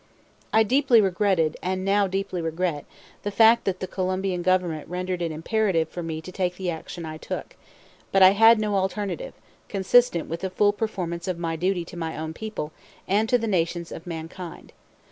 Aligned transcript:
I 0.51 0.63
deeply 0.63 0.99
regretted, 0.99 1.57
and 1.61 1.85
now 1.85 2.07
deeply 2.07 2.41
regret, 2.41 2.85
the 3.21 3.29
fact 3.29 3.65
that 3.65 3.81
the 3.81 3.85
Colombian 3.87 4.41
Government 4.41 4.89
rendered 4.89 5.21
it 5.21 5.31
imperative 5.31 5.89
for 5.89 6.01
me 6.01 6.21
to 6.21 6.31
take 6.31 6.55
the 6.55 6.71
action 6.71 7.05
I 7.05 7.19
took; 7.19 7.55
but 8.11 8.23
I 8.23 8.31
had 8.31 8.57
no 8.59 8.73
alternative, 8.75 9.35
consistent 9.69 10.27
with 10.27 10.39
the 10.39 10.49
full 10.49 10.73
performance 10.73 11.27
of 11.27 11.37
my 11.37 11.55
duty 11.55 11.85
to 11.85 11.97
my 11.97 12.17
own 12.17 12.33
people, 12.33 12.71
and 13.07 13.29
to 13.29 13.37
the 13.37 13.45
nations 13.45 13.91
of 13.91 14.07
mankind. 14.07 14.73